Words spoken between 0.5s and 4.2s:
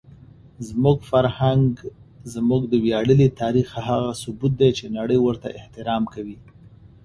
زموږ فرهنګ زموږ د ویاړلي تاریخ هغه